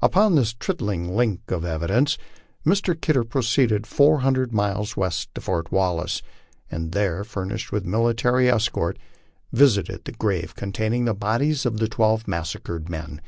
Upon 0.00 0.36
this 0.36 0.52
trifling 0.54 1.16
link 1.16 1.50
of 1.50 1.64
evidence 1.64 2.16
Mr. 2.64 2.94
Kidder 2.94 3.24
proceeded 3.24 3.84
four 3.84 4.20
hundred 4.20 4.52
miles 4.52 4.96
west 4.96 5.34
to 5.34 5.40
Fort 5.40 5.72
Wallace, 5.72 6.22
and 6.70 6.92
there 6.92 7.16
being 7.24 7.28
furnished 7.28 7.72
with 7.72 7.84
military 7.84 8.48
escort 8.48 8.96
visited 9.52 10.04
the 10.04 10.12
grave 10.12 10.54
containing 10.54 11.04
the 11.04 11.14
bodies 11.14 11.66
of 11.66 11.78
the 11.78 11.88
twelve 11.88 12.28
massacred 12.28 12.88
men. 12.88 13.20